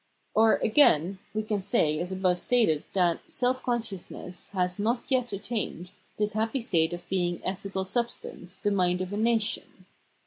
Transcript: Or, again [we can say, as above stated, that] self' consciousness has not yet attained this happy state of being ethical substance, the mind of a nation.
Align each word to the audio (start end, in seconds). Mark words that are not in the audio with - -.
Or, 0.33 0.55
again 0.63 1.19
[we 1.31 1.43
can 1.43 1.61
say, 1.61 1.99
as 1.99 2.11
above 2.11 2.39
stated, 2.39 2.85
that] 2.93 3.19
self' 3.31 3.61
consciousness 3.63 4.47
has 4.47 4.79
not 4.79 5.03
yet 5.09 5.31
attained 5.31 5.91
this 6.17 6.33
happy 6.33 6.59
state 6.59 6.91
of 6.91 7.07
being 7.07 7.39
ethical 7.45 7.85
substance, 7.85 8.57
the 8.57 8.71
mind 8.71 9.01
of 9.01 9.13
a 9.13 9.17
nation. 9.17 9.85